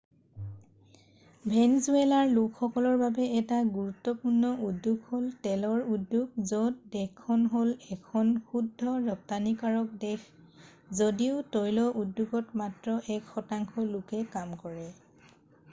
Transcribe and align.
ভেনজুৱালাৰ 1.51 2.29
লোকসকলৰ 2.37 2.95
বাবে 3.01 3.25
এটা 3.41 3.57
গুৰুত্বপূৰ্ণ 3.75 4.49
উদ্যোগ 4.67 5.03
হ'ল 5.09 5.27
তেলৰ 5.43 5.83
উদ্যোগ 5.97 6.39
য'ত 6.53 6.89
দেশখন 6.95 7.43
হ'ল 7.57 7.73
এখন 7.97 8.31
শুদ্ধ 8.53 8.95
ৰপ্তানিকৰক 9.11 9.93
দেশ 10.05 10.25
যদিও 11.03 11.37
তৈল 11.57 11.83
উদ্যোগত 12.05 12.57
মাত্ৰ 12.63 12.97
এক 13.19 13.29
শতাংশ 13.35 13.85
লোকে 13.93 14.23
কাম 14.37 14.57
কৰে 14.65 14.89